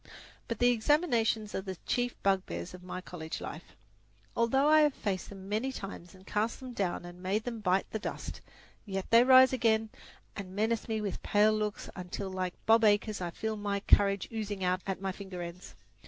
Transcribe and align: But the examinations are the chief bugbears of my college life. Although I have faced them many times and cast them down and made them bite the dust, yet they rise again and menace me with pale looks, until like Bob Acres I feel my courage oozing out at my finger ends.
But 0.47 0.57
the 0.57 0.71
examinations 0.71 1.53
are 1.53 1.61
the 1.61 1.75
chief 1.85 2.15
bugbears 2.23 2.73
of 2.73 2.81
my 2.81 3.01
college 3.01 3.39
life. 3.39 3.75
Although 4.35 4.67
I 4.67 4.81
have 4.81 4.95
faced 4.95 5.29
them 5.29 5.47
many 5.47 5.71
times 5.71 6.15
and 6.15 6.25
cast 6.25 6.59
them 6.59 6.73
down 6.73 7.05
and 7.05 7.21
made 7.21 7.43
them 7.43 7.59
bite 7.59 7.87
the 7.91 7.99
dust, 7.99 8.41
yet 8.83 9.11
they 9.11 9.23
rise 9.23 9.53
again 9.53 9.91
and 10.35 10.55
menace 10.55 10.87
me 10.87 11.01
with 11.01 11.21
pale 11.21 11.53
looks, 11.53 11.87
until 11.95 12.31
like 12.31 12.55
Bob 12.65 12.83
Acres 12.83 13.21
I 13.21 13.29
feel 13.29 13.55
my 13.57 13.79
courage 13.81 14.27
oozing 14.33 14.63
out 14.63 14.81
at 14.87 15.01
my 15.01 15.11
finger 15.11 15.43
ends. 15.43 15.75